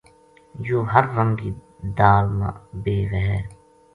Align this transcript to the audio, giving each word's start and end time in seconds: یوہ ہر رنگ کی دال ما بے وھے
یوہ 0.65 0.87
ہر 0.91 1.05
رنگ 1.17 1.33
کی 1.39 1.49
دال 1.97 2.25
ما 2.37 2.49
بے 2.83 2.95
وھے 3.09 3.37